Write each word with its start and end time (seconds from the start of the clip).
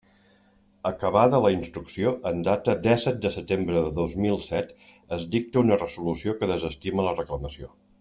Acabada 0.89 1.41
la 1.43 1.51
instrucció, 1.55 2.13
en 2.31 2.41
data 2.47 2.75
dèsset 2.89 3.21
de 3.27 3.33
setembre 3.37 3.85
de 3.89 3.93
dos 4.01 4.17
mil 4.25 4.43
set 4.49 4.75
es 5.19 5.29
dicta 5.37 5.65
una 5.67 5.79
resolució 5.87 6.39
que 6.41 6.55
desestima 6.57 7.11
la 7.11 7.19
reclamació. 7.25 7.75